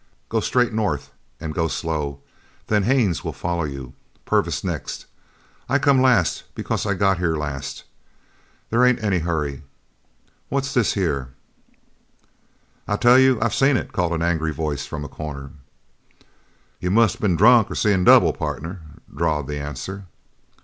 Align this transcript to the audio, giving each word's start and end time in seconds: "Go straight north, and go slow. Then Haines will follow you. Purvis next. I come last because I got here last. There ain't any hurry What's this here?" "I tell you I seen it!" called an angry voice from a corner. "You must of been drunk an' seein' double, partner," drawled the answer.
"Go 0.29 0.39
straight 0.39 0.73
north, 0.73 1.11
and 1.39 1.53
go 1.53 1.67
slow. 1.67 2.21
Then 2.65 2.81
Haines 2.81 3.23
will 3.23 3.33
follow 3.33 3.65
you. 3.65 3.93
Purvis 4.25 4.63
next. 4.63 5.05
I 5.69 5.77
come 5.77 6.01
last 6.01 6.41
because 6.55 6.87
I 6.87 6.95
got 6.95 7.19
here 7.19 7.35
last. 7.35 7.83
There 8.71 8.83
ain't 8.83 9.03
any 9.03 9.19
hurry 9.19 9.61
What's 10.49 10.73
this 10.73 10.93
here?" 10.95 11.29
"I 12.87 12.95
tell 12.95 13.19
you 13.19 13.39
I 13.43 13.49
seen 13.49 13.77
it!" 13.77 13.93
called 13.93 14.13
an 14.13 14.23
angry 14.23 14.51
voice 14.51 14.87
from 14.87 15.05
a 15.05 15.07
corner. 15.07 15.51
"You 16.79 16.89
must 16.89 17.17
of 17.17 17.21
been 17.21 17.35
drunk 17.35 17.69
an' 17.69 17.75
seein' 17.75 18.03
double, 18.03 18.33
partner," 18.33 18.81
drawled 19.15 19.45
the 19.47 19.59
answer. 19.59 20.05